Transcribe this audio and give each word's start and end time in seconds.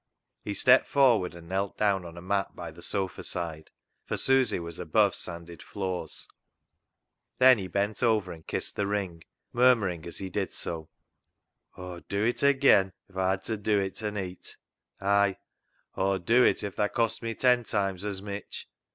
He 0.43 0.55
stepped 0.55 0.87
forward 0.87 1.35
and 1.35 1.47
knelt 1.47 1.77
down 1.77 2.05
on 2.05 2.17
a 2.17 2.23
mat 2.23 2.55
by 2.55 2.71
the 2.71 2.81
sofa 2.81 3.23
side— 3.23 3.69
for 4.07 4.17
Susy 4.17 4.59
was 4.59 4.79
above 4.79 5.13
sanded 5.13 5.61
floors. 5.61 6.27
Then 7.37 7.59
he 7.59 7.67
bent 7.67 8.01
over 8.01 8.31
and 8.31 8.47
kissed 8.47 8.75
the 8.77 8.87
ring, 8.87 9.21
murmuring 9.53 10.07
as 10.07 10.17
he 10.17 10.31
did 10.31 10.51
so 10.51 10.89
—"Aw'd 11.77 12.07
dew 12.07 12.25
it 12.25 12.41
agean 12.41 12.93
if 13.09 13.15
Aw 13.15 13.29
had 13.29 13.43
ta 13.43 13.57
dew 13.57 13.79
it 13.79 13.93
ta 13.93 14.09
neet. 14.09 14.57
Ay, 14.99 15.37
Aw'd 15.95 16.25
do 16.25 16.43
it 16.43 16.63
if 16.63 16.77
tha 16.77 16.89
cost 16.89 17.21
me 17.21 17.35
ten 17.35 17.63
times 17.63 18.03
as 18.03 18.23
mitch. 18.23 18.67